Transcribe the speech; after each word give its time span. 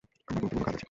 আমার 0.03 0.25
গুরুত্বপূর্ণ 0.33 0.63
কাজ 0.65 0.69
আছে! 0.73 0.79